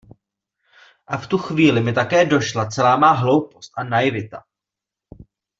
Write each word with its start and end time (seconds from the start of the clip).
A 1.07 1.17
v 1.17 1.27
tu 1.27 1.37
chvíli 1.37 1.81
mi 1.81 1.93
také 1.93 2.25
došla 2.25 2.69
celá 2.69 2.97
má 2.97 3.11
hloupost 3.11 3.71
a 3.77 3.83
naivita. 3.83 4.43